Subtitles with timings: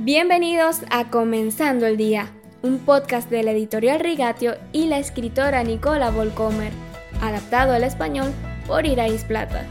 [0.00, 6.12] Bienvenidos a Comenzando el Día, un podcast de la editorial Rigatio y la escritora Nicola
[6.12, 6.72] Volcomer,
[7.20, 8.32] adaptado al español
[8.68, 9.66] por Irais Plata.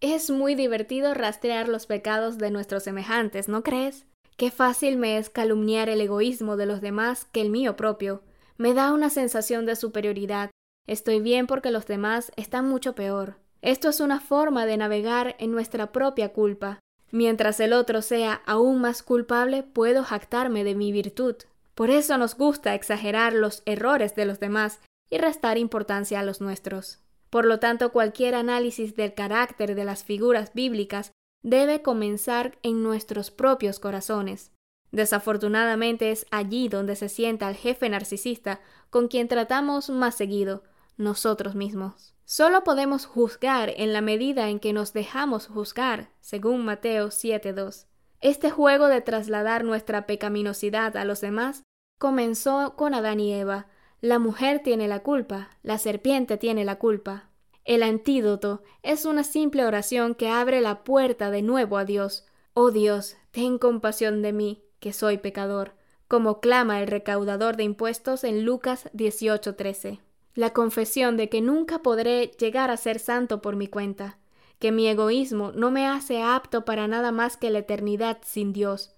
[0.00, 4.06] Es muy divertido rastrear los pecados de nuestros semejantes, ¿no crees?
[4.36, 8.22] Qué fácil me es calumniar el egoísmo de los demás que el mío propio.
[8.56, 10.50] Me da una sensación de superioridad.
[10.86, 13.40] Estoy bien porque los demás están mucho peor.
[13.62, 16.80] Esto es una forma de navegar en nuestra propia culpa.
[17.10, 21.36] Mientras el otro sea aún más culpable, puedo jactarme de mi virtud.
[21.74, 26.40] Por eso nos gusta exagerar los errores de los demás y restar importancia a los
[26.40, 27.00] nuestros.
[27.30, 33.30] Por lo tanto, cualquier análisis del carácter de las figuras bíblicas debe comenzar en nuestros
[33.30, 34.52] propios corazones.
[34.92, 40.64] Desafortunadamente es allí donde se sienta el jefe narcisista con quien tratamos más seguido,
[41.00, 42.14] nosotros mismos.
[42.24, 47.86] Solo podemos juzgar en la medida en que nos dejamos juzgar, según Mateo 7.2.
[48.20, 51.64] Este juego de trasladar nuestra pecaminosidad a los demás
[51.98, 53.66] comenzó con Adán y Eva.
[54.00, 57.30] La mujer tiene la culpa, la serpiente tiene la culpa.
[57.64, 62.26] El antídoto es una simple oración que abre la puerta de nuevo a Dios.
[62.54, 65.74] Oh Dios, ten compasión de mí, que soy pecador,
[66.08, 70.00] como clama el recaudador de impuestos en Lucas 18:13
[70.40, 74.16] la confesión de que nunca podré llegar a ser santo por mi cuenta,
[74.58, 78.94] que mi egoísmo no me hace apto para nada más que la eternidad sin Dios.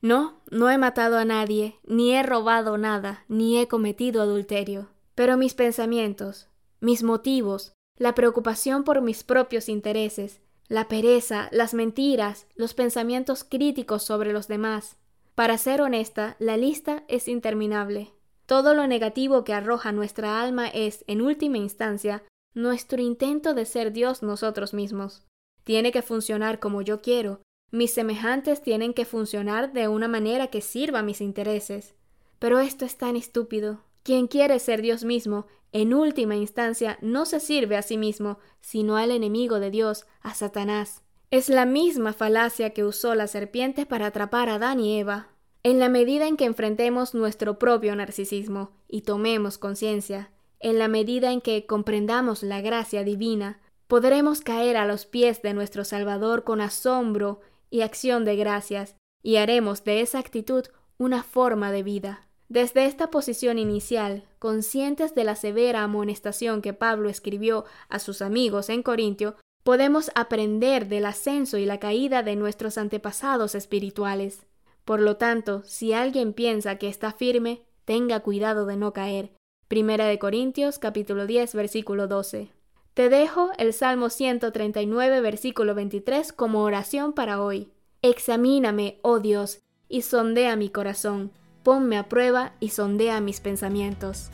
[0.00, 4.88] No, no he matado a nadie, ni he robado nada, ni he cometido adulterio.
[5.14, 6.48] Pero mis pensamientos,
[6.80, 14.02] mis motivos, la preocupación por mis propios intereses, la pereza, las mentiras, los pensamientos críticos
[14.02, 14.96] sobre los demás.
[15.36, 18.10] Para ser honesta, la lista es interminable.
[18.52, 22.22] Todo lo negativo que arroja nuestra alma es, en última instancia,
[22.52, 25.22] nuestro intento de ser Dios nosotros mismos.
[25.64, 27.40] Tiene que funcionar como yo quiero.
[27.70, 31.94] Mis semejantes tienen que funcionar de una manera que sirva a mis intereses.
[32.38, 33.80] Pero esto es tan estúpido.
[34.02, 38.98] Quien quiere ser Dios mismo, en última instancia, no se sirve a sí mismo, sino
[38.98, 41.00] al enemigo de Dios, a Satanás.
[41.30, 45.31] Es la misma falacia que usó la serpiente para atrapar a Adán y Eva.
[45.64, 51.30] En la medida en que enfrentemos nuestro propio narcisismo y tomemos conciencia, en la medida
[51.30, 56.60] en que comprendamos la gracia divina, podremos caer a los pies de nuestro Salvador con
[56.60, 57.40] asombro
[57.70, 60.64] y acción de gracias, y haremos de esa actitud
[60.98, 62.26] una forma de vida.
[62.48, 68.68] Desde esta posición inicial, conscientes de la severa amonestación que Pablo escribió a sus amigos
[68.68, 74.44] en Corintio, podemos aprender del ascenso y la caída de nuestros antepasados espirituales.
[74.84, 79.32] Por lo tanto, si alguien piensa que está firme, tenga cuidado de no caer.
[79.68, 82.50] Primera de Corintios capítulo 10 versículo 12.
[82.94, 87.70] Te dejo el Salmo 139 versículo 23 como oración para hoy.
[88.02, 91.30] Examíname, oh Dios, y sondea mi corazón.
[91.62, 94.30] Ponme a prueba y sondea mis pensamientos.